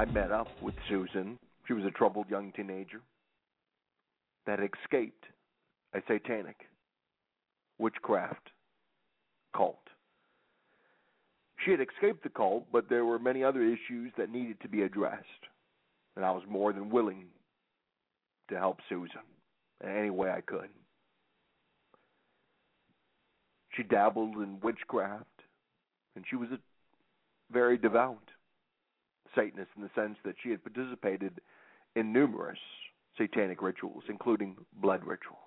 [0.00, 1.38] I met up with Susan.
[1.68, 3.02] She was a troubled young teenager
[4.46, 5.26] that had escaped
[5.92, 6.56] a satanic
[7.78, 8.48] witchcraft
[9.54, 9.76] cult.
[11.62, 14.80] She had escaped the cult, but there were many other issues that needed to be
[14.80, 15.44] addressed.
[16.16, 17.26] And I was more than willing
[18.48, 19.20] to help Susan
[19.84, 20.70] in any way I could.
[23.76, 25.26] She dabbled in witchcraft,
[26.16, 26.58] and she was a
[27.52, 28.30] very devout
[29.34, 31.40] Satanist in the sense that she had participated
[31.96, 32.58] in numerous
[33.16, 35.38] satanic rituals, including blood rituals.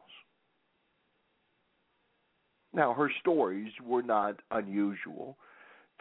[2.74, 5.38] Now, her stories were not unusual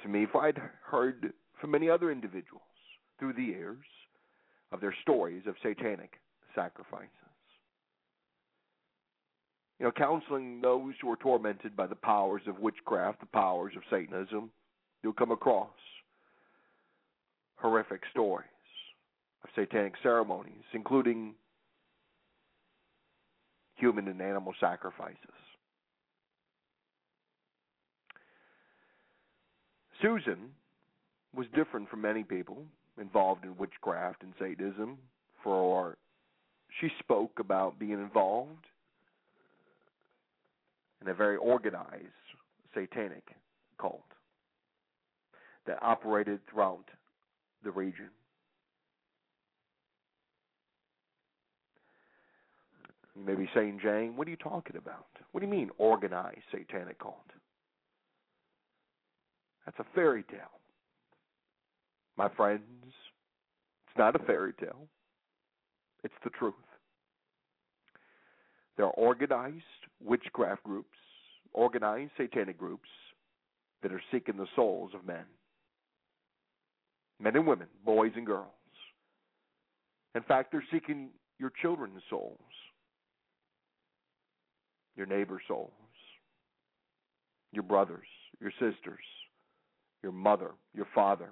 [0.02, 2.62] to me, for I'd heard from many other individuals
[3.18, 3.84] through the years
[4.72, 6.14] of their stories of satanic
[6.54, 7.08] sacrifices.
[9.78, 13.82] You know, counseling those who are tormented by the powers of witchcraft, the powers of
[13.90, 14.50] Satanism,
[15.02, 15.70] you'll come across
[17.62, 18.48] horrific stories
[19.44, 21.34] of satanic ceremonies, including
[23.76, 25.16] human and animal sacrifices.
[30.02, 30.50] Susan
[31.34, 32.64] was different from many people
[33.00, 34.98] involved in witchcraft and Satanism,
[35.42, 35.96] for
[36.80, 38.66] she spoke about being involved
[41.00, 42.06] in a very organized
[42.74, 43.28] satanic
[43.80, 44.02] cult
[45.66, 46.84] that operated throughout
[47.64, 48.10] the region.
[53.16, 55.06] You may be saying, Jay, what are you talking about?
[55.32, 57.16] What do you mean, organized satanic cult?
[59.64, 60.40] That's a fairy tale.
[62.16, 64.88] My friends, it's not a fairy tale,
[66.02, 66.54] it's the truth.
[68.76, 69.62] There are organized
[70.02, 70.96] witchcraft groups,
[71.52, 72.88] organized satanic groups
[73.82, 75.24] that are seeking the souls of men
[77.20, 78.46] men and women, boys and girls.
[80.14, 81.08] In fact, they're seeking
[81.38, 82.38] your children's souls,
[84.96, 85.70] your neighbor's souls,
[87.52, 88.06] your brothers,
[88.40, 89.04] your sisters,
[90.02, 91.30] your mother, your father.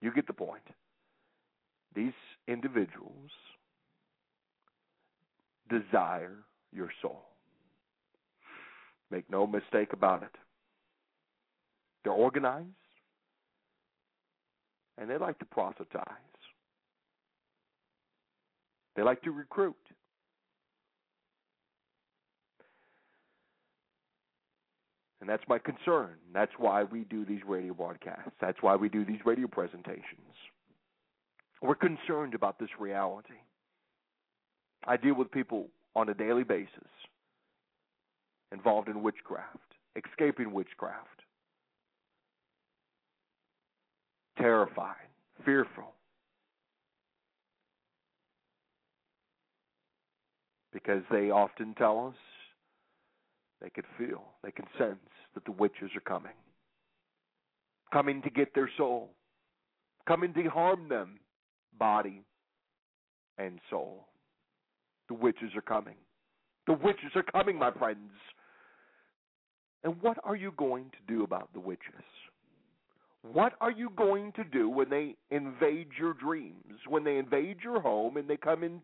[0.00, 0.62] You get the point.
[1.94, 2.12] These
[2.48, 3.30] individuals
[5.68, 6.38] desire
[6.72, 7.22] your soul.
[9.10, 10.34] Make no mistake about it.
[12.02, 12.66] They're organized
[15.02, 16.06] and they like to proselytize.
[18.94, 19.74] They like to recruit.
[25.20, 26.10] And that's my concern.
[26.32, 28.30] That's why we do these radio broadcasts.
[28.40, 30.36] That's why we do these radio presentations.
[31.60, 33.34] We're concerned about this reality.
[34.86, 36.68] I deal with people on a daily basis
[38.52, 39.58] involved in witchcraft,
[39.96, 41.21] escaping witchcraft,
[44.38, 44.96] terrified,
[45.44, 45.92] fearful.
[50.72, 52.18] Because they often tell us
[53.60, 54.98] they could feel, they can sense
[55.34, 56.32] that the witches are coming.
[57.92, 59.10] Coming to get their soul,
[60.08, 61.20] coming to harm them,
[61.78, 62.22] body
[63.38, 64.08] and soul.
[65.08, 65.96] The witches are coming.
[66.66, 68.10] The witches are coming, my friends.
[69.84, 72.04] And what are you going to do about the witches?
[73.22, 77.80] What are you going to do when they invade your dreams, when they invade your
[77.80, 78.80] home and they come in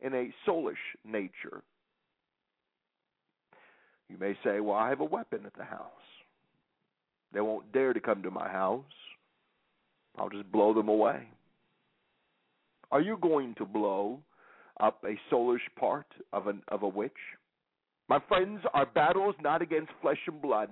[0.00, 0.74] in a soulish
[1.04, 1.62] nature?
[4.08, 5.90] You may say, Well, I have a weapon at the house.
[7.32, 8.84] They won't dare to come to my house.
[10.18, 11.28] I'll just blow them away.
[12.90, 14.20] Are you going to blow
[14.80, 17.12] up a soulish part of an of a witch?
[18.08, 20.70] My friends, our battle is not against flesh and blood.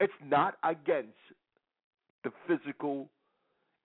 [0.00, 1.12] It's not against
[2.26, 3.08] the physical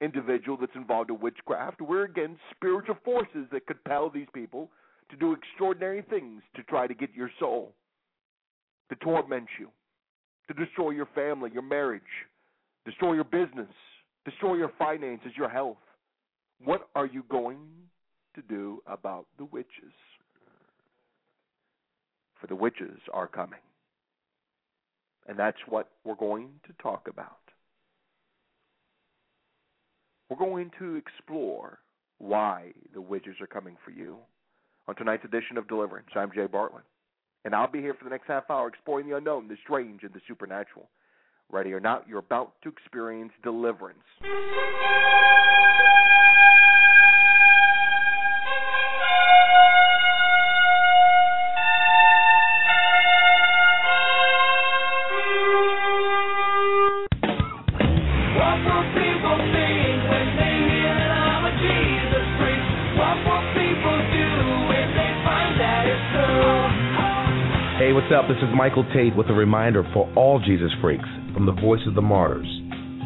[0.01, 1.79] individual that's involved in witchcraft.
[1.79, 4.71] We're against spiritual forces that compel these people
[5.11, 7.75] to do extraordinary things to try to get your soul,
[8.89, 9.67] to torment you,
[10.47, 12.01] to destroy your family, your marriage,
[12.83, 13.69] destroy your business,
[14.25, 15.77] destroy your finances, your health.
[16.63, 17.59] What are you going
[18.33, 19.93] to do about the witches?
[22.39, 23.59] For the witches are coming.
[25.27, 27.40] And that's what we're going to talk about.
[30.31, 31.79] We're going to explore
[32.17, 34.15] why the witches are coming for you
[34.87, 36.07] on tonight's edition of Deliverance.
[36.15, 36.85] I'm Jay Bartlett,
[37.43, 40.13] and I'll be here for the next half hour exploring the unknown, the strange, and
[40.13, 40.89] the supernatural.
[41.51, 43.99] Ready or not, you're about to experience deliverance.
[68.31, 71.95] This is Michael Tait with a reminder for all Jesus freaks from the Voice of
[71.95, 72.47] the Martyrs.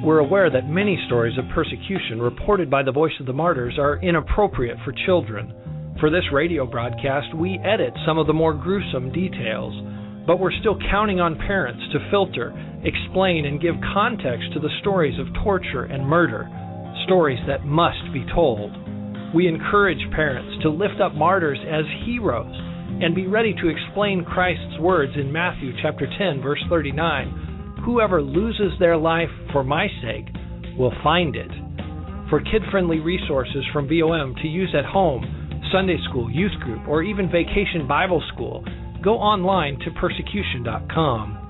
[0.03, 3.99] We're aware that many stories of persecution reported by the Voice of the Martyrs are
[4.03, 5.51] inappropriate for children.
[5.99, 9.73] For this radio broadcast, we edit some of the more gruesome details,
[10.27, 15.19] but we're still counting on parents to filter, explain, and give context to the stories
[15.19, 16.45] of torture and murder,
[17.05, 18.69] stories that must be told.
[19.33, 22.53] We encourage parents to lift up martyrs as heroes
[23.01, 28.71] and be ready to explain Christ's words in Matthew chapter 10 verse 39, whoever loses
[28.79, 30.27] their life for my sake
[30.77, 31.51] will find it.
[32.29, 37.29] For kid-friendly resources from VOM to use at home, Sunday school, youth group, or even
[37.29, 38.65] vacation Bible school,
[39.03, 41.44] go online to persecution.com.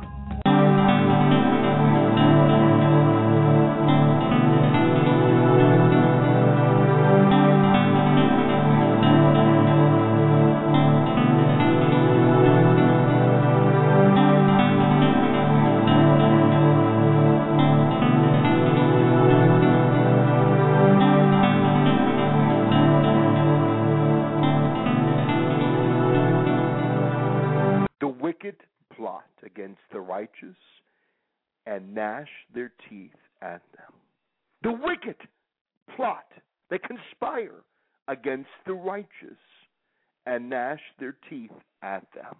[40.49, 41.51] gnash their teeth
[41.81, 42.35] at them.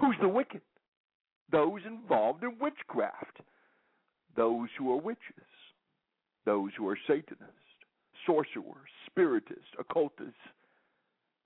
[0.00, 0.62] Who's the wicked?
[1.50, 3.38] Those involved in witchcraft.
[4.36, 5.18] Those who are witches.
[6.44, 7.46] Those who are Satanists,
[8.26, 10.34] sorcerers, spiritists, occultists,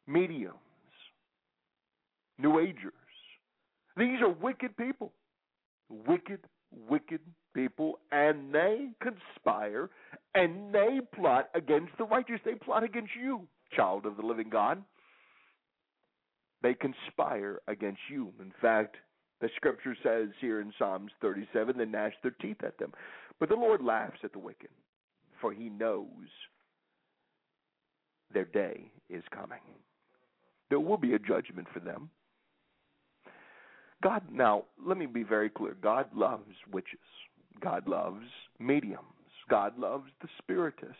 [0.06, 0.54] mediums,
[2.38, 2.92] New Agers.
[3.96, 5.12] These are wicked people.
[6.06, 6.40] Wicked,
[6.88, 7.20] wicked
[7.54, 7.98] people.
[8.12, 9.90] And they conspire
[10.34, 12.40] and they plot against the righteous.
[12.44, 14.82] They plot against you, child of the living God.
[16.62, 18.32] They conspire against you.
[18.40, 18.96] In fact,
[19.40, 22.92] the scripture says here in Psalms 37 they gnash their teeth at them.
[23.38, 24.70] But the Lord laughs at the wicked,
[25.40, 26.28] for he knows
[28.32, 29.60] their day is coming.
[30.70, 32.10] There will be a judgment for them.
[34.02, 35.76] God, now, let me be very clear.
[35.80, 36.98] God loves witches.
[37.62, 38.26] God loves
[38.58, 39.04] mediums.
[39.48, 40.94] God loves the spiritist.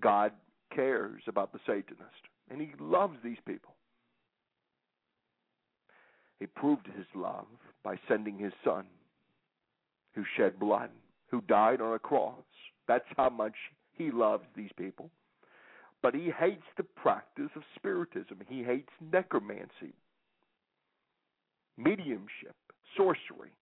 [0.00, 0.32] God
[0.74, 2.22] cares about the Satanist.
[2.50, 3.75] And He loves these people.
[6.38, 7.46] He proved His love
[7.82, 8.84] by sending His Son,
[10.14, 10.90] who shed blood,
[11.30, 12.44] who died on a cross.
[12.88, 13.54] That's how much
[13.92, 15.10] He loves these people.
[16.02, 19.94] But He hates the practice of spiritism, He hates necromancy,
[21.76, 22.56] mediumship,
[22.96, 23.52] sorcery,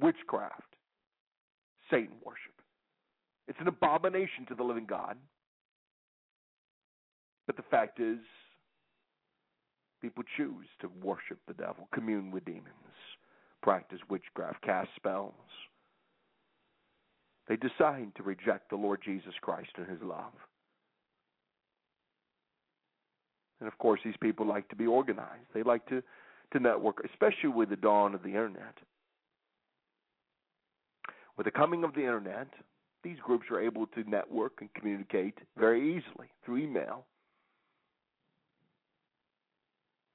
[0.00, 0.76] witchcraft,
[1.90, 2.54] Satan worship.
[3.46, 5.16] It's an abomination to the living God.
[7.46, 8.18] But the fact is,
[10.04, 12.66] people choose to worship the devil, commune with demons,
[13.62, 15.32] practice witchcraft, cast spells.
[17.48, 20.34] They decide to reject the Lord Jesus Christ and his love.
[23.60, 25.48] And of course, these people like to be organized.
[25.54, 26.02] They like to
[26.52, 28.76] to network, especially with the dawn of the internet.
[31.38, 32.48] With the coming of the internet,
[33.02, 37.06] these groups are able to network and communicate very easily through email,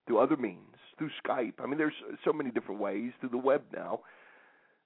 [0.09, 0.57] through other means,
[0.97, 1.53] through Skype.
[1.59, 1.93] I mean, there's
[2.25, 3.99] so many different ways through the web now.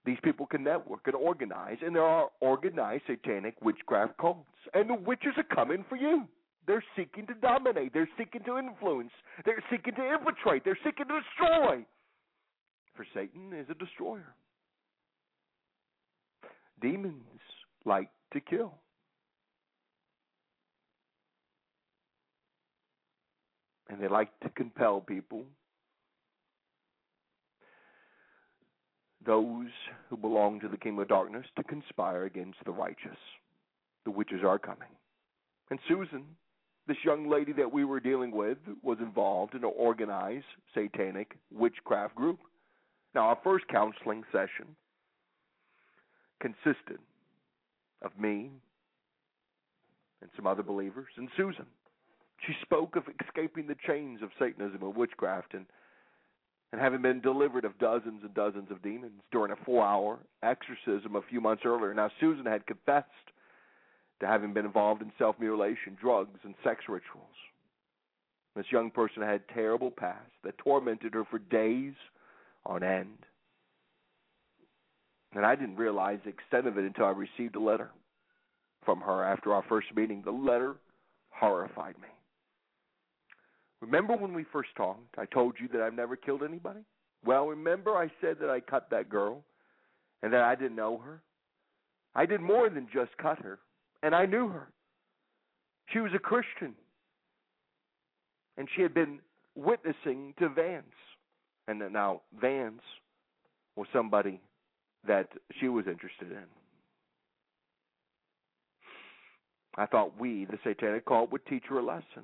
[0.06, 4.96] These people can network and organize, and there are organized satanic witchcraft cults, and the
[4.96, 6.28] witches are coming for you.
[6.68, 7.94] They're seeking to dominate.
[7.94, 9.12] They're seeking to influence.
[9.46, 10.66] They're seeking to infiltrate.
[10.66, 11.86] They're seeking to destroy.
[12.96, 14.36] For Satan is a destroyer.
[16.82, 17.40] Demons
[17.86, 18.74] like to kill.
[23.90, 25.44] And they like to compel people,
[29.26, 29.68] those
[30.10, 33.18] who belong to the kingdom of darkness, to conspire against the righteous.
[34.06, 34.90] The witches are coming.
[35.70, 36.24] And Susan,
[36.88, 42.16] this young lady that we were dealing with, was involved in an organized satanic witchcraft
[42.16, 42.40] group.
[43.16, 44.76] Now, our first counseling session
[46.42, 47.00] consisted
[48.02, 48.52] of me
[50.22, 51.66] and some other believers and Susan.
[52.46, 55.66] She spoke of escaping the chains of Satanism and witchcraft and
[56.74, 61.16] and having been delivered of dozens and dozens of demons during a four hour exorcism
[61.16, 61.94] a few months earlier.
[61.94, 63.08] Now Susan had confessed
[64.20, 67.28] to having been involved in self mutilation, drugs, and sex rituals.
[68.56, 71.94] This young person had a terrible past that tormented her for days
[72.66, 73.20] on end.
[75.36, 77.92] And I didn't realize the extent of it until I received a letter
[78.84, 80.24] from her after our first meeting.
[80.26, 80.76] The letter
[81.30, 82.08] horrified me.
[83.84, 86.80] Remember when we first talked, I told you that I've never killed anybody?
[87.26, 89.44] Well, remember I said that I cut that girl
[90.22, 91.22] and that I didn't know her?
[92.16, 93.60] I did more than just cut her,
[94.02, 94.70] and I knew her.
[95.88, 96.76] She was a Christian,
[98.58, 99.20] and she had been
[99.56, 100.86] witnessing to Vance.
[101.68, 102.82] And now Vance
[103.76, 104.40] was somebody
[105.06, 105.28] that
[105.60, 106.46] she was interested in.
[109.76, 112.24] I thought we, the satanic cult, would teach her a lesson.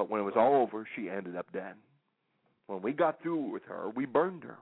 [0.00, 1.74] But when it was all over, she ended up dead.
[2.68, 4.56] When we got through with her, we burned her.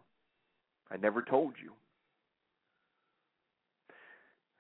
[0.91, 1.75] I never told you.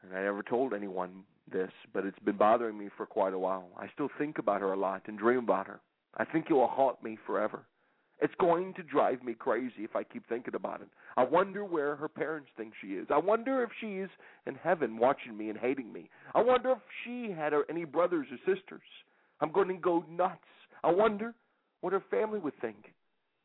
[0.04, 3.70] And I never told anyone this, but it's been bothering me for quite a while.
[3.76, 5.80] I still think about her a lot and dream about her.
[6.16, 7.64] I think it will haunt me forever.
[8.20, 10.88] It's going to drive me crazy if I keep thinking about it.
[11.16, 13.08] I wonder where her parents think she is.
[13.12, 14.10] I wonder if she's
[14.46, 16.08] in heaven watching me and hating me.
[16.36, 18.80] I wonder if she had any brothers or sisters.
[19.40, 20.38] I'm going to go nuts.
[20.82, 21.34] I wonder
[21.80, 22.94] what her family would think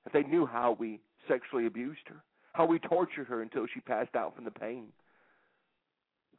[0.06, 2.24] if they knew how we sexually abused her,
[2.54, 4.86] how we tortured her until she passed out from the pain.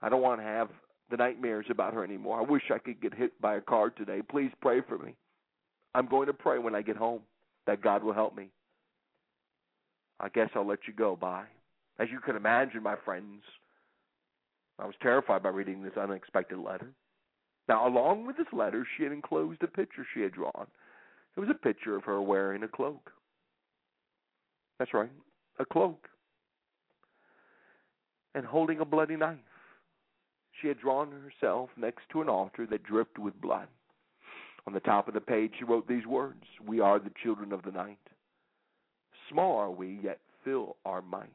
[0.03, 0.69] I don't want to have
[1.11, 2.39] the nightmares about her anymore.
[2.39, 4.21] I wish I could get hit by a car today.
[4.23, 5.15] Please pray for me.
[5.95, 7.21] I'm going to pray when I get home
[7.67, 8.51] that God will help me.
[10.21, 11.17] I guess I'll let you go.
[11.17, 11.47] Bye.
[11.99, 13.43] As you can imagine, my friends,
[14.79, 16.91] I was terrified by reading this unexpected letter.
[17.69, 20.67] Now, along with this letter, she had enclosed a picture she had drawn.
[21.37, 23.11] It was a picture of her wearing a cloak.
[24.79, 25.11] That's right,
[25.59, 26.09] a cloak.
[28.35, 29.39] And holding a bloody knife.
[30.61, 33.69] She had drawn herself next to an altar that dripped with blood.
[34.67, 37.63] On the top of the page, she wrote these words We are the children of
[37.63, 37.99] the night.
[39.31, 41.31] Small are we, yet fill our mind.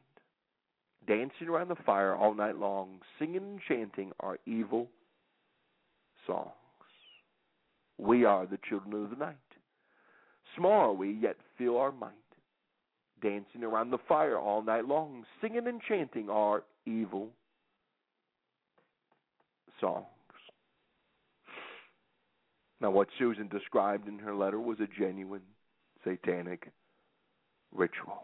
[1.08, 4.88] Dancing around the fire all night long, singing and chanting our evil
[6.28, 6.52] songs.
[7.98, 9.38] We are the children of the night.
[10.56, 12.14] Small are we, yet fill our mind.
[13.22, 17.30] Dancing around the fire all night long, singing and chanting our evil
[19.82, 20.06] songs.
[22.82, 25.42] Now, what Susan described in her letter was a genuine
[26.04, 26.72] satanic
[27.74, 28.24] ritual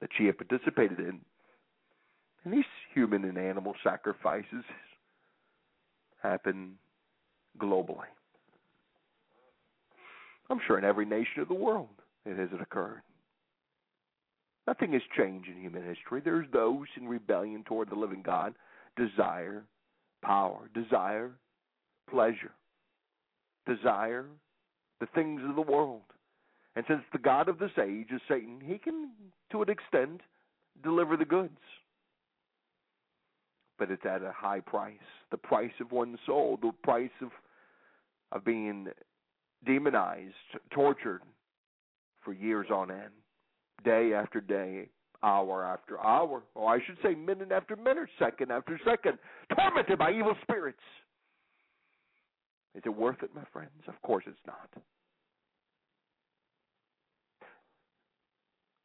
[0.00, 1.20] that she had participated in.
[2.44, 4.64] And these human and animal sacrifices
[6.22, 6.78] happen
[7.58, 8.06] globally.
[10.50, 11.88] I'm sure in every nation of the world
[12.24, 13.02] it has occurred.
[14.66, 16.20] Nothing has changed in human history.
[16.24, 18.54] There's those in rebellion toward the living God
[18.96, 19.64] desire
[20.22, 21.32] power, desire
[22.10, 22.52] pleasure,
[23.66, 24.26] desire
[25.00, 26.02] the things of the world.
[26.74, 29.10] And since the God of this age is Satan, he can,
[29.52, 30.20] to an extent,
[30.82, 31.58] deliver the goods.
[33.78, 34.94] But it's at a high price
[35.30, 37.30] the price of one's soul, the price of,
[38.32, 38.86] of being
[39.64, 40.34] demonized,
[40.70, 41.22] tortured
[42.24, 43.12] for years on end,
[43.84, 44.88] day after day,
[45.22, 49.18] hour after hour, or I should say minute after minute, second after second,
[49.56, 50.78] tormented by evil spirits.
[52.74, 53.70] Is it worth it, my friends?
[53.88, 54.68] Of course it's not.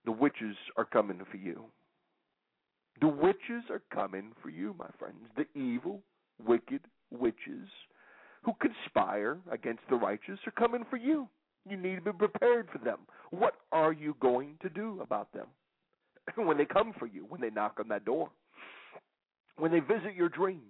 [0.06, 1.66] The witches are coming for you.
[3.02, 5.18] The witches are coming for you, my friends.
[5.36, 6.02] The evil,
[6.46, 7.68] wicked witches
[8.44, 11.28] who conspire against the righteous are coming for you.
[11.70, 13.00] You need to be prepared for them.
[13.30, 15.46] What are you going to do about them?
[16.36, 18.30] when they come for you, when they knock on that door,
[19.58, 20.62] when they visit your dream,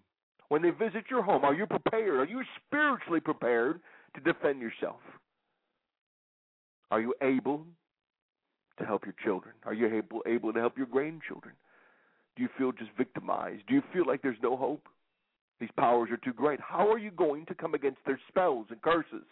[0.49, 2.19] when they visit your home, are you prepared?
[2.19, 3.79] Are you spiritually prepared
[4.15, 4.99] to defend yourself?
[6.89, 7.65] Are you able
[8.79, 9.53] to help your children?
[9.65, 11.53] Are you able able to help your grandchildren?
[12.35, 13.63] Do you feel just victimized?
[13.67, 14.87] Do you feel like there's no hope?
[15.61, 16.59] These powers are too great.
[16.59, 19.27] How are you going to come against their spells and curses?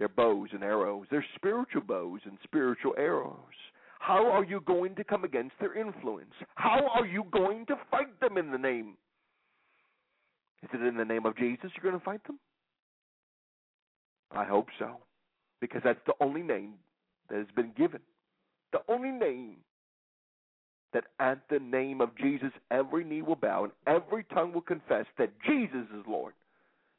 [0.00, 3.38] Their bows and arrows, their spiritual bows and spiritual arrows.
[4.00, 6.34] How are you going to come against their influence?
[6.56, 8.96] How are you going to fight them in the name?
[10.64, 12.40] Is it in the name of Jesus you're going to fight them?
[14.32, 14.96] I hope so,
[15.60, 16.72] because that's the only name
[17.30, 18.00] that has been given.
[18.72, 19.58] The only name
[20.94, 25.04] that at the name of Jesus every knee will bow and every tongue will confess
[25.18, 26.32] that Jesus is Lord.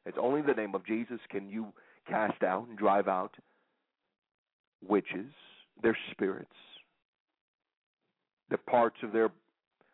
[0.04, 1.72] It's only the name of Jesus can you
[2.08, 3.34] cast out and drive out
[4.86, 5.32] witches,
[5.82, 6.48] their spirits,
[8.50, 9.30] the parts of their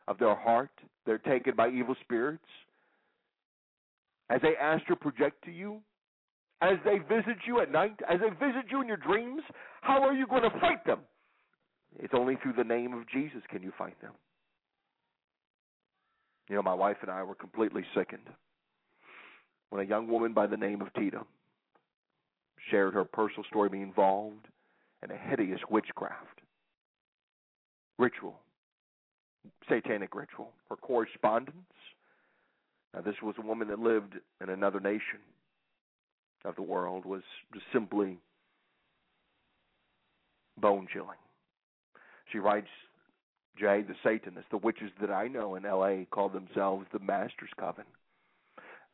[0.09, 0.71] of their heart.
[1.07, 2.45] They're taken by evil spirits.
[4.29, 5.81] As they astral project to you,
[6.61, 9.43] as they visit you at night, as they visit you in your dreams,
[9.81, 11.01] how are you going to fight them?
[11.99, 14.13] It's only through the name of Jesus can you fight them.
[16.49, 18.29] You know, my wife and I were completely sickened
[19.71, 21.23] when a young woman by the name of Tita
[22.71, 24.47] shared her personal story being involved
[25.03, 26.41] in a hideous witchcraft
[27.99, 28.41] ritual,
[29.69, 30.51] satanic ritual.
[30.69, 31.57] Her correspondence.
[32.95, 35.21] Now, this was a woman that lived in another nation
[36.45, 37.23] of the world was
[37.73, 38.19] simply
[40.61, 41.17] bone chilling.
[42.33, 42.69] She writes,
[43.59, 47.85] Jay, the Satanists, the witches that I know in LA call themselves the Master's Coven.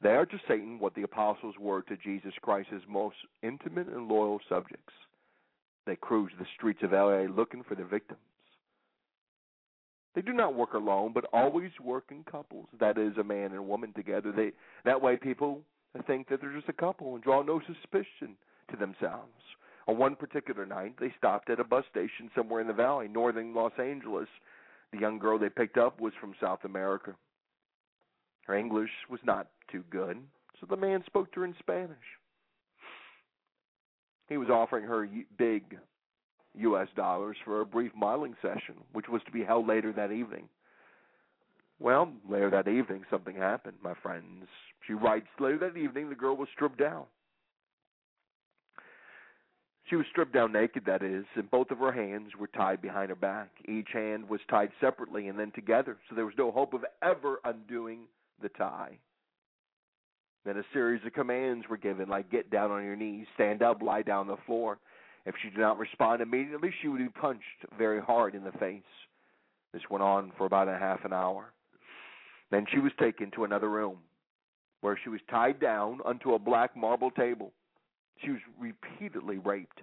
[0.03, 4.41] They are to Satan what the apostles were to Jesus Christ's most intimate and loyal
[4.49, 4.93] subjects.
[5.87, 8.21] They cruise the streets of LA looking for their victims.
[10.15, 12.67] They do not work alone, but always work in couples.
[12.81, 14.33] That is, a man and a woman together.
[14.33, 14.53] They
[14.85, 15.63] that way people
[16.07, 18.37] think that they're just a couple and draw no suspicion
[18.71, 19.33] to themselves.
[19.89, 23.55] On one particular night, they stopped at a bus station somewhere in the valley, northern
[23.55, 24.29] Los Angeles.
[24.93, 27.15] The young girl they picked up was from South America.
[28.47, 30.19] Her English was not too good,
[30.61, 31.97] so the man spoke to her in Spanish.
[34.29, 35.79] He was offering her big
[36.55, 36.89] U.S.
[36.95, 40.49] dollars for a brief modeling session, which was to be held later that evening.
[41.81, 44.49] Well, later that evening, something happened, my friends.
[44.87, 47.05] She writes, later that evening, the girl was stripped down.
[49.89, 53.09] She was stripped down naked, that is, and both of her hands were tied behind
[53.09, 53.49] her back.
[53.67, 57.41] Each hand was tied separately and then together, so there was no hope of ever
[57.45, 58.01] undoing
[58.43, 58.99] the tie.
[60.45, 63.81] Then a series of commands were given, like get down on your knees, stand up,
[63.81, 64.79] lie down on the floor.
[65.25, 67.43] If she did not respond immediately, she would be punched
[67.77, 68.83] very hard in the face.
[69.73, 71.53] This went on for about a half an hour.
[72.51, 73.99] Then she was taken to another room
[74.81, 77.53] where she was tied down onto a black marble table.
[78.23, 79.83] She was repeatedly raped.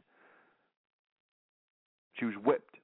[2.14, 2.78] She was whipped,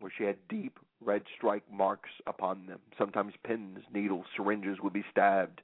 [0.00, 2.80] where she had deep red strike marks upon them.
[2.98, 5.62] Sometimes pins, needles, syringes would be stabbed,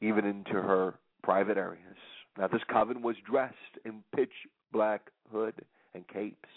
[0.00, 1.96] even into her private areas.
[2.38, 3.54] Now, this coven was dressed
[3.84, 4.32] in pitch
[4.72, 5.54] black hood
[5.94, 6.48] and capes.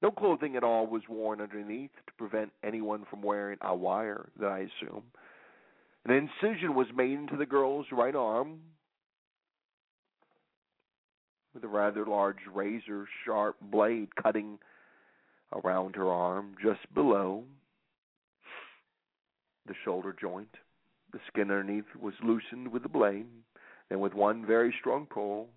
[0.00, 4.50] No clothing at all was worn underneath to prevent anyone from wearing a wire, that
[4.50, 5.02] I assume.
[6.04, 8.60] An incision was made into the girl's right arm
[11.58, 14.60] with a rather large razor sharp blade cutting
[15.52, 17.42] around her arm just below
[19.66, 20.54] the shoulder joint.
[21.12, 23.26] The skin underneath was loosened with the blade,
[23.90, 25.48] and with one very strong pull,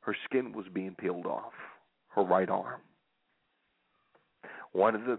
[0.00, 1.54] her skin was being peeled off
[2.14, 2.82] her right arm.
[4.72, 5.18] One of the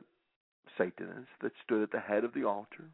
[0.78, 2.92] Satanists that stood at the head of the altar,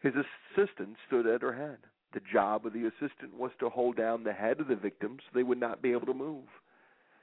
[0.00, 0.14] his
[0.56, 1.78] assistant stood at her head.
[2.16, 5.26] The job of the assistant was to hold down the head of the victim so
[5.34, 6.46] they would not be able to move.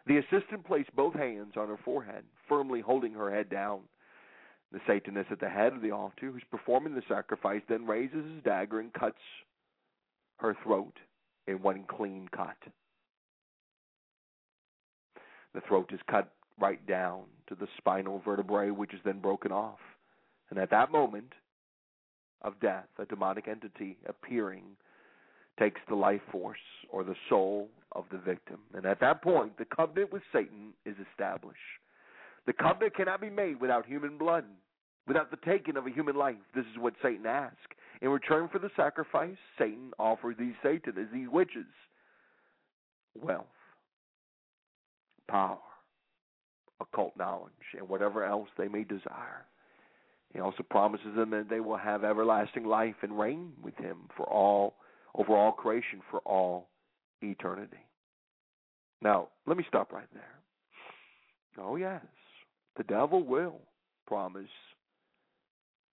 [0.05, 3.79] The assistant placed both hands on her forehead, firmly holding her head down.
[4.71, 8.43] The Satanist at the head of the altar, who's performing the sacrifice, then raises his
[8.43, 9.17] dagger and cuts
[10.37, 10.93] her throat
[11.47, 12.57] in one clean cut.
[15.55, 19.79] The throat is cut right down to the spinal vertebrae, which is then broken off.
[20.51, 21.33] And at that moment
[22.43, 24.63] of death, a demonic entity appearing
[25.59, 26.57] takes the life force
[26.89, 28.57] or the soul of the victim.
[28.73, 31.59] And at that point, the covenant with Satan is established.
[32.45, 34.45] The covenant cannot be made without human blood,
[35.07, 36.35] without the taking of a human life.
[36.55, 37.57] This is what Satan asks.
[38.01, 41.65] In return for the sacrifice, Satan offers these Satanists, these witches,
[43.21, 43.45] wealth,
[45.29, 45.59] power,
[46.81, 49.45] occult knowledge, and whatever else they may desire.
[50.33, 54.25] He also promises them that they will have everlasting life and reign with him for
[54.25, 54.75] all
[55.15, 56.69] over all creation for all
[57.21, 57.85] eternity.
[59.01, 60.23] Now, let me stop right there.
[61.59, 62.01] Oh yes,
[62.77, 63.59] the devil will
[64.07, 64.49] promise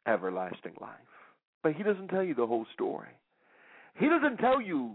[0.07, 0.97] everlasting life.
[1.63, 3.11] But he doesn't tell you the whole story.
[3.99, 4.95] He doesn't tell you,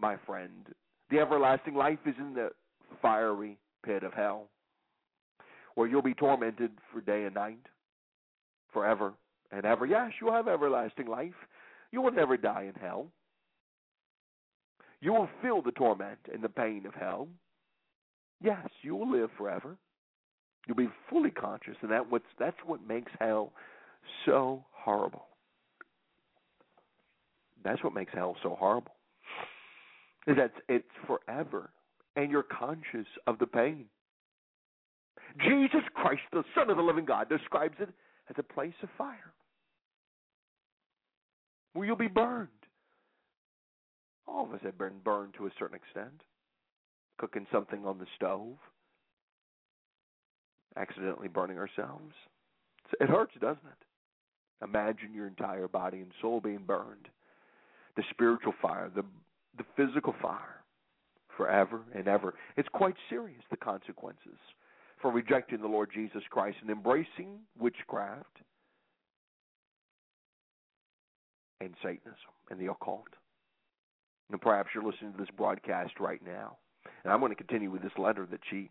[0.00, 0.66] my friend,
[1.10, 2.50] the everlasting life is in the
[3.02, 4.48] fiery pit of hell,
[5.74, 7.58] where you'll be tormented for day and night,
[8.72, 9.12] forever
[9.52, 9.86] and ever.
[9.86, 11.34] Yes, you'll have everlasting life.
[11.92, 13.06] You will never die in hell.
[15.00, 17.28] You will feel the torment and the pain of hell.
[18.42, 19.76] Yes, you will live forever.
[20.66, 23.52] You'll be fully conscious, and that what's that's what makes hell
[24.26, 25.26] so horrible.
[27.64, 28.92] That's what makes hell so horrible.
[30.26, 31.70] Is that it's forever,
[32.16, 33.86] and you're conscious of the pain.
[35.38, 37.88] Jesus Christ, the Son of the living God, describes it
[38.30, 39.32] as a place of fire
[41.72, 42.48] where you'll be burned.
[44.26, 46.22] All of us have been burned to a certain extent.
[47.18, 48.56] Cooking something on the stove,
[50.76, 52.14] accidentally burning ourselves.
[52.98, 54.64] It hurts, doesn't it?
[54.64, 57.08] Imagine your entire body and soul being burned.
[57.96, 59.04] The spiritual fire, the
[59.58, 60.62] the physical fire,
[61.36, 62.34] forever and ever.
[62.56, 64.38] It's quite serious, the consequences
[65.00, 68.38] for rejecting the Lord Jesus Christ and embracing witchcraft
[71.60, 72.14] and Satanism
[72.50, 73.08] and the occult.
[74.30, 76.56] And perhaps you're listening to this broadcast right now.
[77.04, 78.70] And I'm going to continue with this letter that she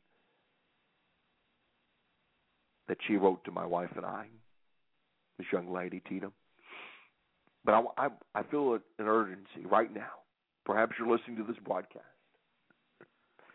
[2.87, 4.25] that she wrote to my wife and I,
[5.37, 6.31] this young lady, Tina.
[7.63, 10.09] But I, I, I feel an urgency right now.
[10.65, 12.05] Perhaps you're listening to this broadcast.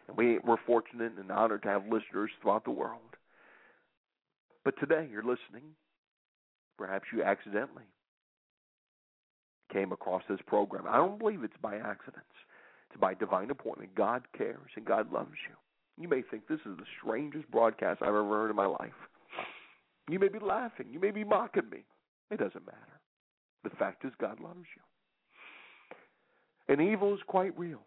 [0.09, 3.01] And we, we're fortunate and honored to have listeners throughout the world.
[4.65, 5.75] But today you're listening.
[6.77, 7.85] Perhaps you accidentally
[9.73, 10.85] came across this program.
[10.89, 12.25] I don't believe it's by accident.
[12.91, 13.95] It's by divine appointment.
[13.95, 16.03] God cares and God loves you.
[16.03, 18.93] You may think this is the strangest broadcast I've ever heard in my life.
[20.11, 20.87] You may be laughing.
[20.91, 21.85] You may be mocking me.
[22.31, 23.01] It doesn't matter.
[23.63, 24.83] The fact is, God loves you.
[26.69, 27.81] And evil is quite real.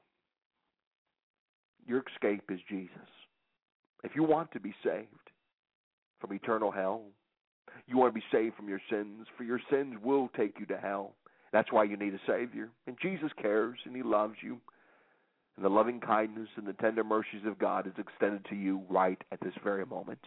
[1.88, 2.92] Your escape is Jesus.
[4.04, 5.08] If you want to be saved
[6.20, 7.04] from eternal hell,
[7.88, 10.78] you want to be saved from your sins, for your sins will take you to
[10.78, 11.14] hell.
[11.54, 12.70] That's why you need a Savior.
[12.88, 14.60] And Jesus cares and He loves you.
[15.56, 19.22] And the loving kindness and the tender mercies of God is extended to you right
[19.32, 20.20] at this very moment.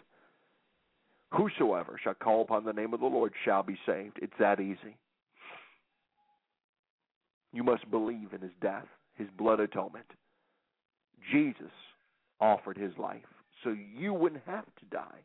[1.33, 4.19] Whosoever shall call upon the name of the Lord shall be saved.
[4.21, 4.97] It's that easy.
[7.53, 10.07] You must believe in his death, his blood atonement.
[11.33, 11.73] Jesus
[12.41, 13.21] offered his life
[13.63, 15.21] so you wouldn't have to die.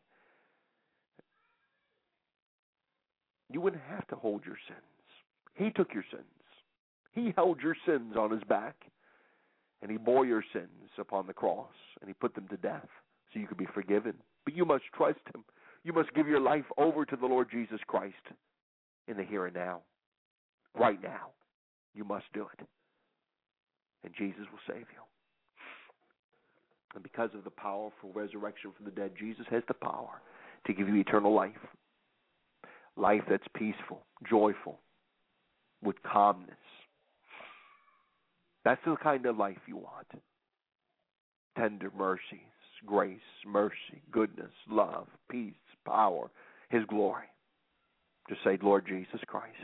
[3.50, 4.80] You wouldn't have to hold your sins.
[5.54, 6.24] He took your sins.
[7.12, 8.74] He held your sins on his back,
[9.80, 12.88] and he bore your sins upon the cross, and he put them to death
[13.32, 14.14] so you could be forgiven.
[14.44, 15.44] But you must trust him.
[15.84, 18.14] You must give your life over to the Lord Jesus Christ
[19.08, 19.80] in the here and now.
[20.78, 21.30] Right now.
[21.94, 22.66] You must do it.
[24.04, 25.15] And Jesus will save you.
[26.94, 30.20] And because of the powerful resurrection from the dead, Jesus has the power
[30.66, 31.52] to give you eternal life.
[32.96, 34.80] Life that's peaceful, joyful,
[35.82, 36.56] with calmness.
[38.64, 40.06] That's the kind of life you want.
[41.58, 42.38] Tender mercies,
[42.86, 45.52] grace, mercy, goodness, love, peace,
[45.84, 46.30] power,
[46.70, 47.26] His glory.
[48.28, 49.54] Just say, Lord Jesus Christ.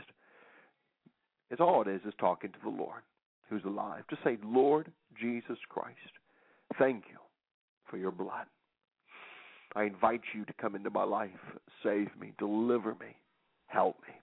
[1.49, 3.01] It's all it is, is talking to the Lord
[3.49, 4.03] who's alive.
[4.09, 5.97] Just say, Lord Jesus Christ,
[6.77, 7.17] thank you
[7.89, 8.45] for your blood.
[9.75, 11.29] I invite you to come into my life,
[11.83, 13.15] save me, deliver me,
[13.67, 14.13] help me.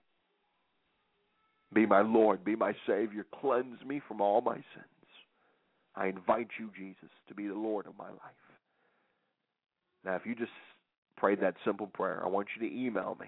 [1.72, 4.86] Be my Lord, be my Savior, cleanse me from all my sins.
[5.96, 8.20] I invite you, Jesus, to be the Lord of my life.
[10.04, 10.52] Now, if you just
[11.16, 13.26] prayed that simple prayer, I want you to email me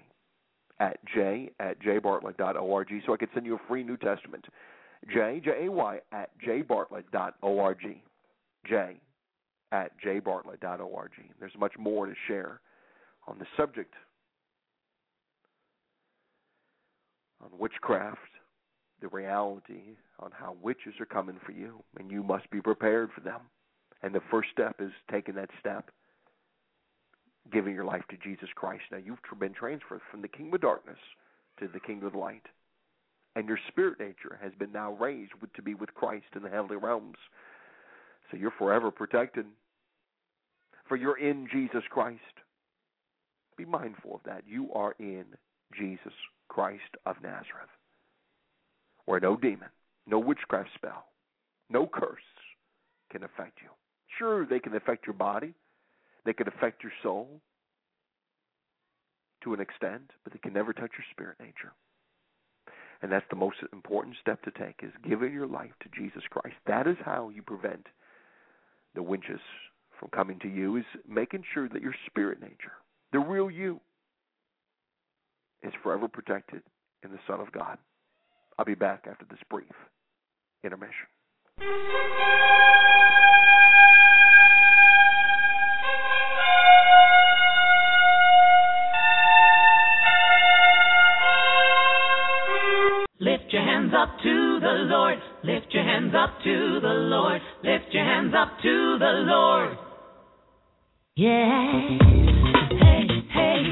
[0.79, 4.45] at j at jbartlett.org so I can send you a free New Testament.
[5.13, 8.01] J, J-A-Y, at jbartlett.org.
[8.65, 8.99] J
[9.73, 11.11] at jbartlett.org.
[11.39, 12.61] There's much more to share
[13.27, 13.93] on the subject
[17.41, 18.19] on witchcraft,
[19.01, 23.21] the reality on how witches are coming for you, and you must be prepared for
[23.21, 23.41] them.
[24.01, 25.89] And the first step is taking that step,
[27.51, 28.83] giving your life to Jesus Christ.
[28.91, 30.99] Now, you've been transferred from the kingdom of darkness
[31.59, 32.45] to the kingdom of light.
[33.35, 36.77] And your spirit nature has been now raised to be with Christ in the heavenly
[36.77, 37.17] realms.
[38.29, 39.45] So you're forever protected.
[40.93, 42.21] For you're in Jesus Christ.
[43.57, 44.43] Be mindful of that.
[44.45, 45.25] You are in
[45.75, 46.13] Jesus
[46.49, 47.73] Christ of Nazareth,
[49.05, 49.69] where no demon,
[50.05, 51.05] no witchcraft spell,
[51.67, 52.21] no curse
[53.11, 53.69] can affect you.
[54.19, 55.55] Sure, they can affect your body,
[56.25, 57.41] they can affect your soul
[59.43, 61.73] to an extent, but they can never touch your spirit nature.
[63.01, 66.57] And that's the most important step to take is giving your life to Jesus Christ.
[66.67, 67.87] That is how you prevent
[68.93, 69.41] the winches
[69.99, 72.73] from coming to you is making sure that your spirit nature,
[73.11, 73.79] the real you,
[75.61, 76.61] is forever protected
[77.03, 77.77] in the Son of God.
[78.57, 79.71] I'll be back after this brief
[80.63, 82.52] intermission.
[93.83, 95.17] Hands up to the Lord.
[95.43, 97.41] Lift your hands up to the Lord.
[97.63, 99.77] Lift your hands up to the Lord.
[101.15, 101.97] Yeah.
[102.79, 103.63] Hey, hey.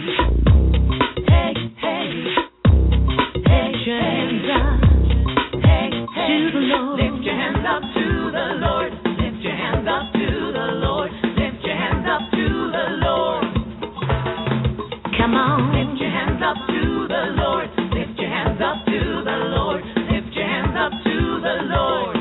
[1.28, 2.36] Hey, hey.
[3.47, 4.80] Hey, your hands up.
[5.63, 6.28] Hey, hey.
[6.28, 7.00] To the Lord.
[7.00, 8.91] Lift your hands up to the Lord.
[8.91, 11.12] Lift your hands up to the Lord.
[11.12, 13.45] Lift your hands up to the Lord.
[15.17, 15.71] Come on.
[15.71, 17.69] Lift your hands up to the Lord.
[17.95, 19.91] Lift your hands up to the Lord.
[21.44, 22.14] Lift your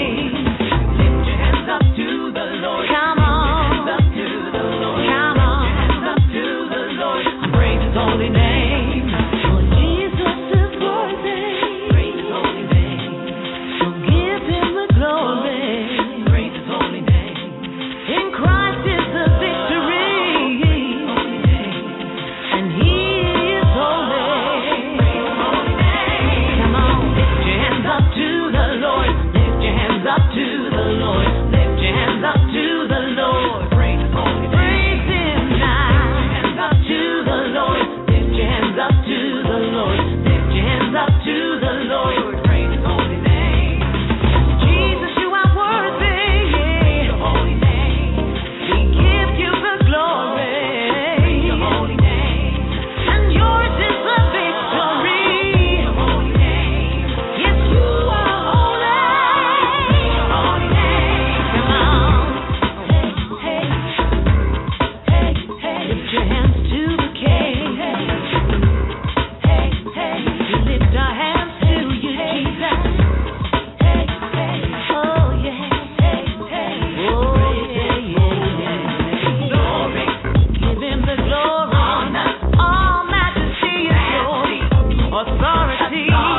[85.92, 86.31] authority,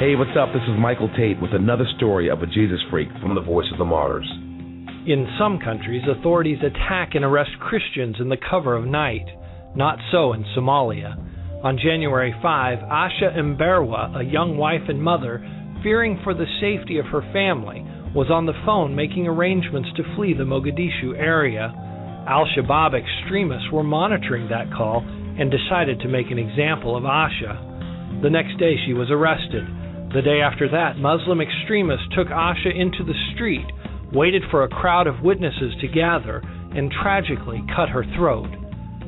[0.00, 0.48] Hey, what's up?
[0.54, 3.78] This is Michael Tait with another story of a Jesus freak from the Voice of
[3.78, 4.26] the Martyrs.
[5.06, 9.26] In some countries, authorities attack and arrest Christians in the cover of night.
[9.76, 11.16] Not so in Somalia.
[11.62, 15.46] On January 5, Asha Mberwa, a young wife and mother,
[15.82, 20.34] fearing for the safety of her family, was on the phone making arrangements to flee
[20.34, 21.72] the Mogadishu area.
[22.26, 28.22] Al Shabaab extremists were monitoring that call and decided to make an example of Asha.
[28.22, 29.64] The next day, she was arrested.
[30.12, 33.66] The day after that, Muslim extremists took Asha into the street,
[34.12, 36.42] waited for a crowd of witnesses to gather,
[36.74, 38.50] and tragically cut her throat.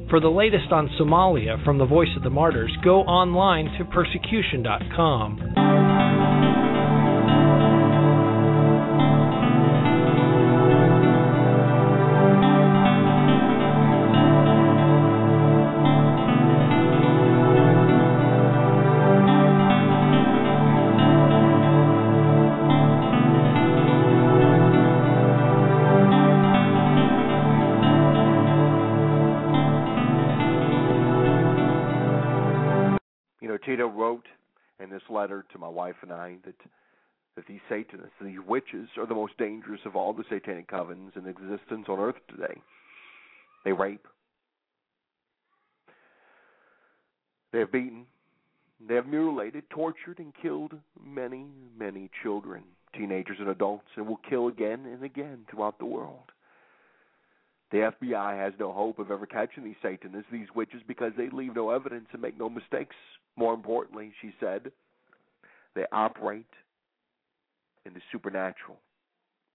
[0.09, 5.82] For the latest on Somalia from the Voice of the Martyrs, go online to persecution.com.
[34.79, 36.55] this letter to my wife and I that
[37.37, 41.27] that these Satanists, these witches, are the most dangerous of all the satanic covens in
[41.27, 42.61] existence on earth today.
[43.65, 44.07] They rape.
[47.53, 48.07] They have beaten.
[48.87, 51.47] They have mutilated, tortured, and killed many,
[51.79, 56.32] many children, teenagers, and adults, and will kill again and again throughout the world.
[57.73, 61.57] The FBI has no hope of ever catching these Satanists, these witches, because they leave
[61.57, 62.95] no evidence and make no mistakes.
[63.35, 64.71] More importantly, she said,
[65.75, 66.45] they operate
[67.87, 68.77] in the supernatural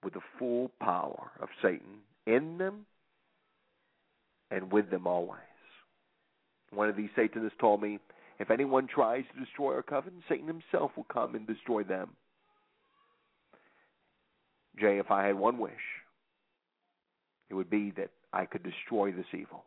[0.03, 2.87] with the full power of Satan in them
[4.49, 5.39] and with them always.
[6.71, 7.99] One of these Satanists told me,
[8.39, 12.09] if anyone tries to destroy our coven, Satan himself will come and destroy them.
[14.79, 15.73] Jay, if I had one wish,
[17.49, 19.65] it would be that I could destroy this evil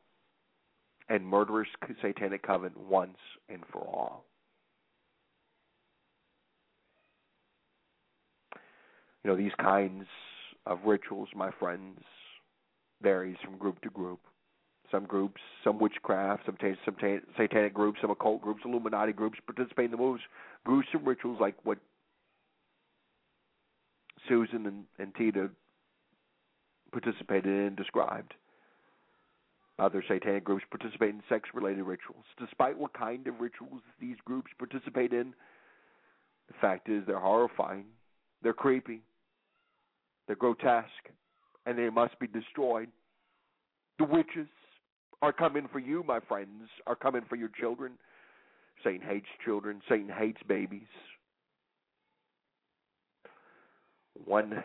[1.09, 1.69] and murderous
[2.01, 4.25] satanic covenant once and for all.
[9.25, 10.07] You know, these kinds
[10.67, 11.99] of rituals, my friends,
[13.03, 14.21] varies from group to group.
[14.91, 19.39] Some groups, some witchcraft, some, ta- some ta- satanic groups, some occult groups, Illuminati groups
[19.47, 20.23] participate in the most
[20.65, 21.79] gruesome rituals like what
[24.29, 25.51] Susan and, and Tita
[26.93, 28.35] participated in and described.
[29.79, 32.25] Other satanic groups participate in sex related rituals.
[32.39, 35.33] Despite what kind of rituals these groups participate in,
[36.49, 37.87] the fact is they're horrifying,
[38.43, 39.01] they're creepy,
[40.27, 41.09] they're grotesque,
[41.65, 42.89] and they must be destroyed.
[43.99, 44.49] The witches
[45.23, 47.93] are coming for you, my friends, are coming for your children.
[48.85, 50.89] Satan hates children, Satan hates babies.
[54.25, 54.63] One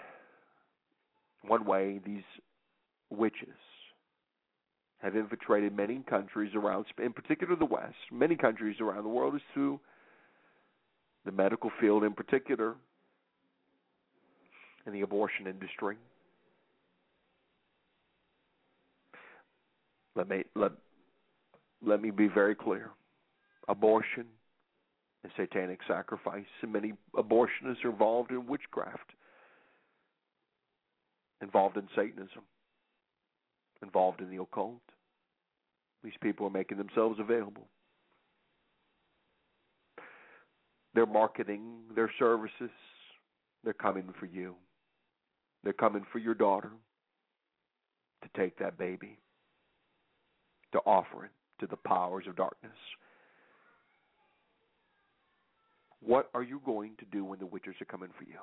[1.47, 2.23] one way these
[3.09, 3.55] witches
[4.99, 9.41] have infiltrated many countries around, in particular the West, many countries around the world, is
[9.53, 9.79] through
[11.25, 12.75] the medical field, in particular,
[14.85, 15.97] and the abortion industry.
[20.15, 20.71] Let me let
[21.85, 22.91] let me be very clear.
[23.67, 24.25] Abortion
[25.23, 29.11] is satanic sacrifice, and many abortionists are involved in witchcraft,
[31.45, 32.41] involved in Satanism,
[33.81, 34.81] involved in the occult.
[36.03, 37.67] These people are making themselves available.
[40.93, 42.71] They're marketing their services.
[43.63, 44.55] They're coming for you.
[45.63, 46.71] They're coming for your daughter
[48.23, 49.17] to take that baby,
[50.71, 52.71] to offer it to the powers of darkness.
[56.01, 58.39] What are you going to do when the witches are coming for you?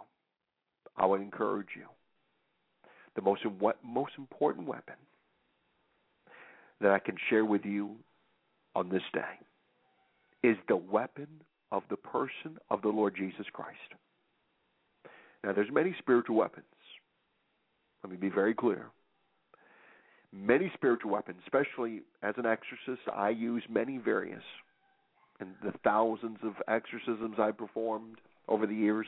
[0.96, 1.86] I would encourage you.
[3.14, 3.42] The most
[3.84, 4.94] most important weapon
[6.80, 7.96] that I can share with you
[8.74, 9.38] on this day
[10.42, 11.28] is the weapon
[11.70, 13.78] of the person of the Lord Jesus Christ.
[15.44, 16.64] Now there's many spiritual weapons.
[18.02, 18.86] Let me be very clear.
[20.32, 24.42] Many spiritual weapons, especially as an exorcist, I use many various.
[25.40, 28.16] And the thousands of exorcisms I performed
[28.48, 29.06] over the years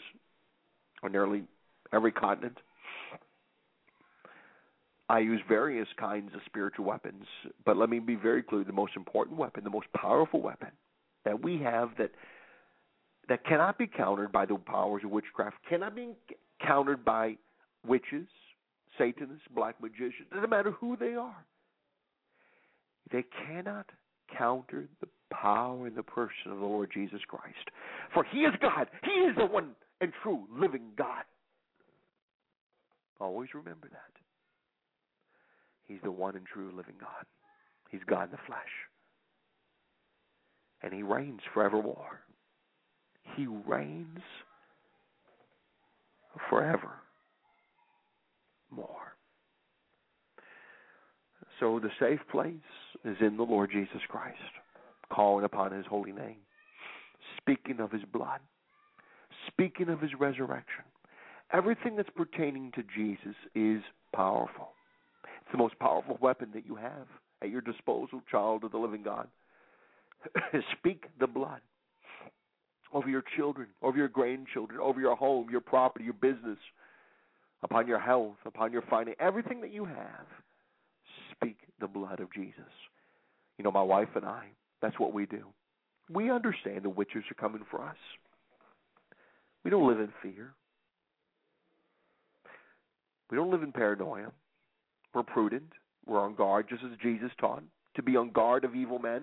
[1.02, 1.44] on nearly
[1.92, 2.58] every continent.
[5.08, 7.24] I use various kinds of spiritual weapons,
[7.66, 10.70] but let me be very clear the most important weapon, the most powerful weapon
[11.24, 12.10] that we have that
[13.28, 16.10] that cannot be countered by the powers of witchcraft, cannot be
[16.64, 17.36] countered by
[17.86, 18.26] witches,
[18.98, 21.44] Satanists, black magicians, doesn't matter who they are.
[23.10, 23.86] They cannot
[24.36, 27.70] counter the power and the person of the Lord Jesus Christ.
[28.12, 28.88] For he is God.
[29.02, 29.70] He is the one
[30.00, 31.24] and true living God.
[33.20, 34.23] Always remember that.
[35.86, 37.26] He's the one and true living God.
[37.90, 38.60] He's God in the flesh.
[40.82, 42.20] And he reigns forevermore.
[43.36, 44.20] He reigns
[46.50, 46.90] forever
[48.70, 49.16] more.
[51.60, 52.54] So the safe place
[53.04, 54.36] is in the Lord Jesus Christ,
[55.12, 56.38] calling upon his holy name,
[57.38, 58.40] speaking of his blood,
[59.46, 60.84] speaking of his resurrection.
[61.52, 63.82] Everything that's pertaining to Jesus is
[64.12, 64.73] powerful.
[65.54, 67.06] The most powerful weapon that you have
[67.40, 69.28] at your disposal, child of the living God.
[70.76, 71.60] Speak the blood
[72.92, 76.58] over your children, over your grandchildren, over your home, your property, your business,
[77.62, 80.26] upon your health, upon your finance, everything that you have.
[81.30, 82.58] Speak the blood of Jesus.
[83.56, 84.46] You know, my wife and I,
[84.82, 85.44] that's what we do.
[86.10, 87.94] We understand the witches are coming for us.
[89.62, 90.52] We don't live in fear.
[93.30, 94.32] We don't live in paranoia.
[95.14, 95.72] We're prudent.
[96.06, 97.62] We're on guard, just as Jesus taught,
[97.96, 99.22] to be on guard of evil men.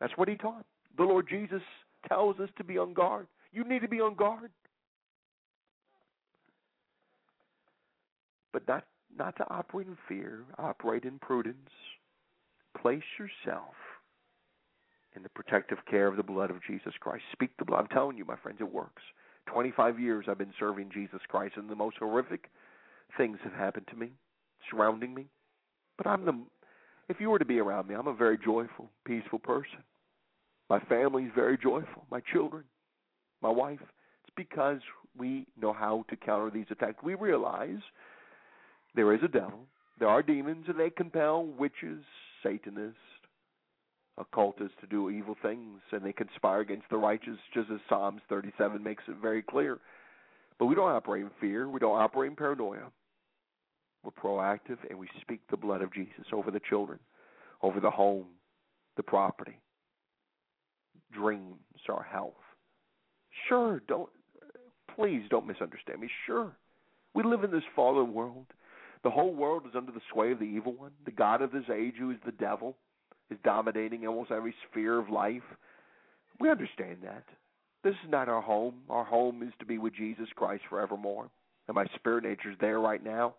[0.00, 0.64] That's what he taught.
[0.96, 1.62] The Lord Jesus
[2.08, 3.26] tells us to be on guard.
[3.52, 4.50] You need to be on guard.
[8.52, 8.84] But not
[9.18, 11.70] not to operate in fear, operate in prudence.
[12.80, 13.74] Place yourself
[15.14, 17.22] in the protective care of the blood of Jesus Christ.
[17.32, 17.80] Speak the blood.
[17.80, 19.02] I'm telling you, my friends, it works.
[19.46, 22.50] 25 years I've been serving Jesus Christ, in the most horrific
[23.16, 24.10] things have happened to me,
[24.70, 25.26] surrounding me.
[25.96, 26.38] But I'm the,
[27.08, 29.78] if you were to be around me, I'm a very joyful, peaceful person.
[30.68, 32.04] My family's very joyful.
[32.10, 32.64] My children,
[33.42, 33.80] my wife.
[33.80, 34.80] It's because
[35.16, 37.02] we know how to counter these attacks.
[37.02, 37.78] We realize
[38.94, 39.60] there is a devil,
[39.98, 42.02] there are demons, and they compel witches,
[42.42, 42.98] Satanists,
[44.18, 48.82] occultists to do evil things, and they conspire against the righteous, just as Psalms 37
[48.82, 49.78] makes it very clear.
[50.58, 51.68] But we don't operate in fear.
[51.68, 52.90] We don't operate in paranoia.
[54.02, 56.98] We're proactive, and we speak the blood of Jesus over the children,
[57.62, 58.26] over the home,
[58.96, 59.58] the property,
[61.12, 61.56] dreams,
[61.88, 62.34] our health.
[63.48, 64.08] Sure, don't
[64.94, 66.08] please don't misunderstand me.
[66.24, 66.52] Sure,
[67.14, 68.46] we live in this fallen world.
[69.02, 71.68] The whole world is under the sway of the evil one, the god of this
[71.72, 72.76] age, who is the devil,
[73.30, 75.42] is dominating almost every sphere of life.
[76.40, 77.24] We understand that.
[77.86, 78.74] This is not our home.
[78.90, 81.30] Our home is to be with Jesus Christ forevermore.
[81.68, 83.36] And my spirit nature is there right now.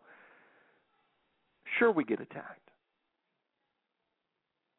[1.78, 2.70] Sure, we get attacked.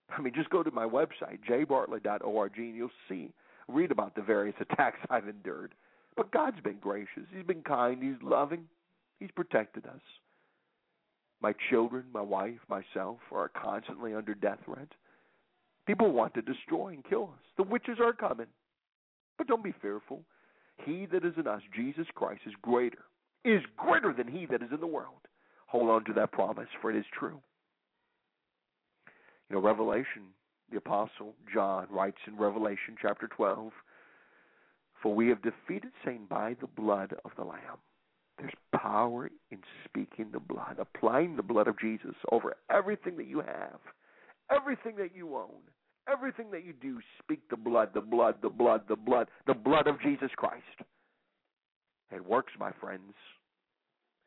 [0.09, 3.31] I mean, just go to my website, jbartlett.org, and you'll see,
[3.69, 5.75] read about the various attacks I've endured.
[6.17, 7.25] But God's been gracious.
[7.31, 8.03] He's been kind.
[8.03, 8.65] He's loving.
[9.21, 10.01] He's protected us.
[11.43, 14.89] My children, my wife, myself are constantly under death threat.
[15.87, 17.45] People want to destroy and kill us.
[17.59, 18.47] The witches are coming.
[19.39, 20.23] But don't be fearful.
[20.85, 23.05] He that is in us, Jesus Christ, is greater,
[23.45, 25.27] is greater than he that is in the world.
[25.67, 27.41] Hold on to that promise, for it is true.
[29.49, 30.23] You know, Revelation,
[30.71, 33.73] the Apostle John writes in Revelation chapter 12
[35.03, 37.79] For we have defeated Satan by the blood of the Lamb.
[38.39, 43.41] There's power in speaking the blood, applying the blood of Jesus over everything that you
[43.41, 43.81] have,
[44.51, 45.63] everything that you own,
[46.11, 46.99] everything that you do.
[47.23, 50.65] Speak the blood, the blood, the blood, the blood, the blood of Jesus Christ.
[52.11, 53.13] It works, my friends.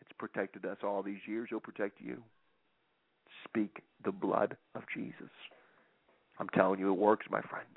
[0.02, 1.48] It's protected us all these years.
[1.52, 2.22] It'll protect you.
[3.46, 5.32] Speak the blood of Jesus.
[6.40, 7.68] I'm telling you, it works, my friends.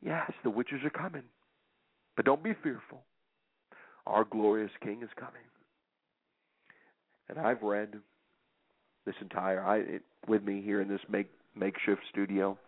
[0.00, 1.24] Yes, the witches are coming.
[2.16, 3.02] But don't be fearful.
[4.06, 5.34] Our glorious King is coming.
[7.28, 7.94] And I've read
[9.04, 12.58] this entire I it, with me here in this make, makeshift studio.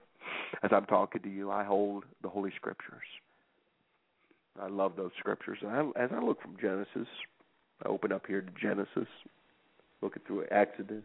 [0.62, 3.03] As I'm talking to you, I hold the Holy Scriptures.
[4.61, 5.59] I love those scriptures.
[5.62, 7.09] And I, as I look from Genesis,
[7.84, 9.09] I open up here to Genesis,
[10.03, 11.05] looking through Exodus,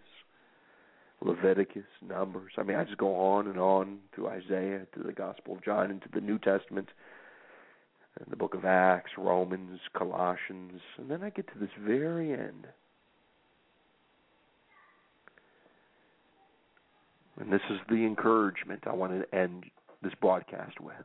[1.21, 2.51] Leviticus, Numbers.
[2.57, 5.91] I mean, I just go on and on through Isaiah to the Gospel of John
[5.91, 6.89] into the New Testament,
[8.19, 12.67] and the book of Acts, Romans, Colossians, and then I get to this very end.
[17.39, 19.65] And this is the encouragement I want to end
[20.01, 20.95] this broadcast with,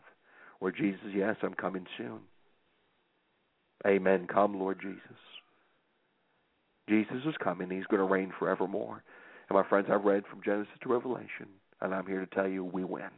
[0.61, 2.21] where Jesus, yes, I'm coming soon.
[3.87, 4.27] Amen.
[4.33, 5.01] Come, Lord Jesus.
[6.89, 7.71] Jesus is coming.
[7.71, 9.03] He's going to reign forevermore.
[9.49, 11.47] And my friends, I've read from Genesis to Revelation,
[11.81, 13.11] and I'm here to tell you we win.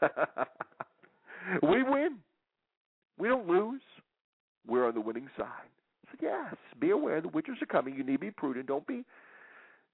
[1.62, 2.18] we win.
[3.18, 3.82] We don't lose.
[4.66, 5.46] We're on the winning side.
[6.10, 7.94] So yes, be aware the witches are coming.
[7.94, 8.66] You need to be prudent.
[8.66, 9.04] Don't be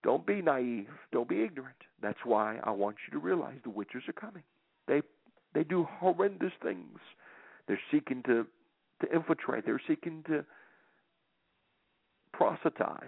[0.05, 0.88] don't be naive.
[1.12, 1.76] Don't be ignorant.
[2.01, 4.44] That's why I want you to realize the witches are coming.
[4.86, 5.03] They
[5.55, 6.99] they do horrendous things.
[7.66, 8.46] They're seeking to
[9.03, 9.64] to infiltrate.
[9.64, 10.44] They're seeking to
[12.32, 13.03] proselytize,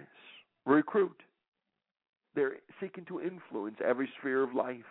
[0.65, 1.23] recruit.
[2.35, 4.83] They're seeking to influence every sphere of life.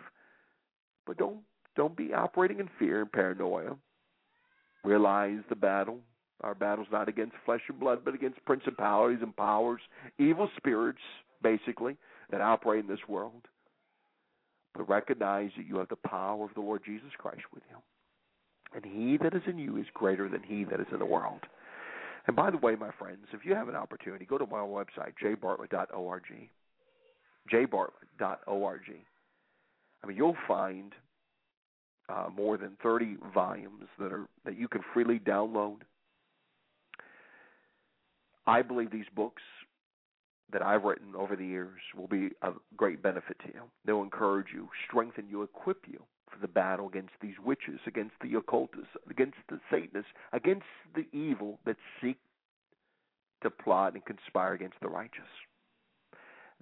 [1.05, 1.39] But don't
[1.75, 3.75] don't be operating in fear and paranoia.
[4.83, 5.99] Realize the battle.
[6.41, 9.81] Our battle's not against flesh and blood, but against principalities and powers,
[10.17, 11.01] evil spirits,
[11.41, 11.97] basically,
[12.29, 13.47] that operate in this world.
[14.73, 17.77] But recognize that you have the power of the Lord Jesus Christ with you.
[18.73, 21.41] And he that is in you is greater than he that is in the world.
[22.27, 25.13] And by the way, my friends, if you have an opportunity, go to my website,
[25.21, 26.23] jbartlett.org.
[27.51, 28.81] jbartlett.org.
[30.03, 30.93] I mean, you'll find
[32.09, 35.77] uh, more than 30 volumes that are that you can freely download.
[38.47, 39.41] I believe these books
[40.51, 43.61] that I've written over the years will be of great benefit to you.
[43.85, 48.35] They'll encourage you, strengthen you, equip you for the battle against these witches, against the
[48.37, 52.17] occultists, against the Satanists, against the evil that seek
[53.43, 55.21] to plot and conspire against the righteous.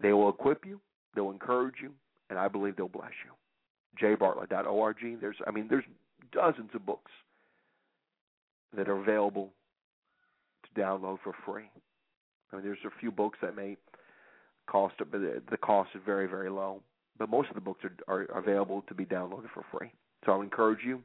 [0.02, 0.80] They will equip you,
[1.16, 1.92] they'll encourage you,
[2.30, 3.34] and I believe they'll bless you.
[4.02, 4.98] jbartlett.org.
[5.20, 5.84] There's, I mean, there's
[6.32, 7.12] dozens of books
[8.76, 9.52] that are available
[10.64, 11.70] to download for free.
[12.52, 13.78] I mean, there's a few books that may
[14.68, 16.82] cost, but the cost is very, very low.
[17.18, 19.91] But most of the books are, are available to be downloaded for free.
[20.26, 21.02] So I'll encourage you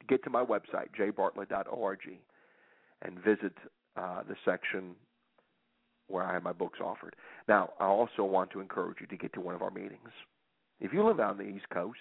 [0.00, 1.98] to get to my website, jbartlett.org,
[3.02, 3.52] and visit
[3.96, 4.94] uh, the section
[6.08, 7.16] where I have my books offered.
[7.48, 10.10] Now, I also want to encourage you to get to one of our meetings.
[10.80, 11.98] If you live on the East Coast,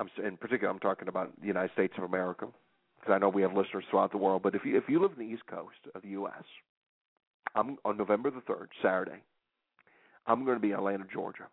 [0.00, 2.46] I'm in particular I'm talking about the United States of America
[2.98, 4.42] because I know we have listeners throughout the world.
[4.42, 6.44] But if you if you live in the East Coast of the U.S.,
[7.54, 9.22] I'm on November the third, Saturday.
[10.26, 11.46] I'm going to be in Atlanta, Georgia,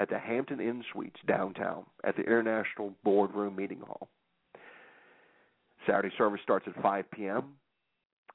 [0.00, 4.08] at the Hampton Inn Suites downtown at the International Boardroom Meeting Hall.
[5.86, 7.54] Saturday service starts at 5 p.m.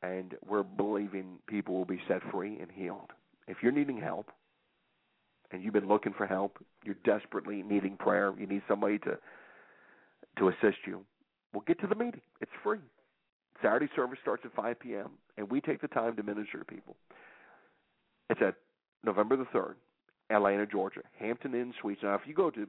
[0.02, 3.12] and we're believing people will be set free and healed.
[3.48, 4.28] If you're needing help
[5.52, 9.18] and you've been looking for help, you're desperately needing prayer, you need somebody to
[10.40, 11.06] to assist you,
[11.54, 12.22] well get to the meeting.
[12.42, 12.80] It's free.
[13.62, 15.12] Saturday service starts at 5 p.m.
[15.38, 16.96] and we take the time to minister to people.
[18.30, 18.56] It's at
[19.04, 19.76] November the 3rd,
[20.30, 22.02] Atlanta, Georgia, Hampton Inn Suites.
[22.04, 22.68] Now, if you go to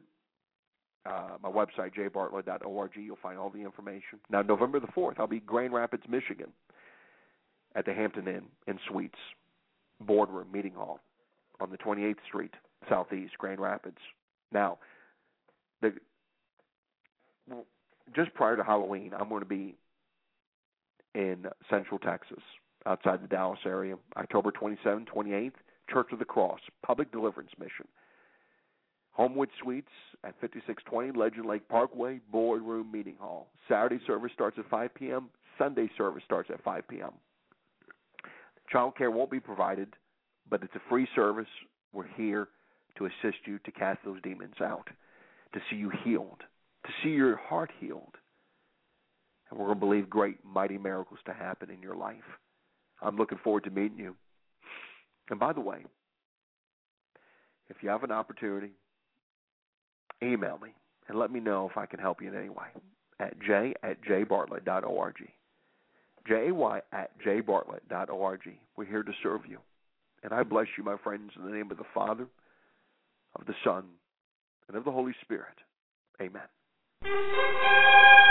[1.06, 4.20] uh, my website, jbartlett.org, you'll find all the information.
[4.30, 6.52] Now, November the 4th, I'll be Grand Rapids, Michigan,
[7.74, 9.18] at the Hampton Inn and Suites
[10.00, 11.00] Boardroom Meeting Hall
[11.60, 12.54] on the 28th Street,
[12.88, 13.98] Southeast, Grand Rapids.
[14.52, 14.78] Now,
[15.80, 15.92] the
[18.14, 19.76] just prior to Halloween, I'm going to be
[21.14, 22.42] in Central Texas,
[22.86, 25.52] outside the Dallas area, October 27th, 28th,
[25.90, 27.86] Church of the Cross, Public Deliverance Mission.
[29.12, 29.92] Homewood Suites
[30.24, 33.48] at 5620 Legend Lake Parkway, Boardroom Meeting Hall.
[33.68, 35.30] Saturday service starts at 5 p.m.
[35.56, 37.12] Sunday service starts at 5 p.m.
[38.70, 39.94] Child care won't be provided,
[40.50, 41.46] but it's a free service.
[41.92, 42.48] We're here
[42.98, 44.88] to assist you to cast those demons out,
[45.52, 46.42] to see you healed,
[46.84, 48.14] to see your heart healed.
[49.50, 52.16] And we're going to believe great, mighty miracles to happen in your life.
[53.02, 54.14] I'm looking forward to meeting you.
[55.30, 55.84] And by the way,
[57.68, 58.72] if you have an opportunity,
[60.22, 60.70] email me
[61.08, 62.66] and let me know if I can help you in any way
[63.20, 65.14] at j at jbartlett.org.
[66.26, 68.40] J-A-Y at jbartlett.org.
[68.76, 69.58] We're here to serve you.
[70.22, 72.26] And I bless you, my friends, in the name of the Father,
[73.38, 73.84] of the Son,
[74.68, 75.58] and of the Holy Spirit.
[76.20, 76.42] Amen.
[77.04, 78.23] Thank you.